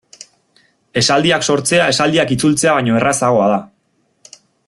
Esaldiak 1.01 1.45
sortzea 1.55 1.85
esaldiak 1.93 2.33
itzultzea 2.37 2.75
baino 2.79 2.99
errazagoa 3.01 3.53
da. 3.53 3.61